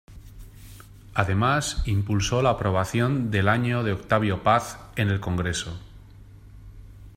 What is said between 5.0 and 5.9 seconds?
el Congreso.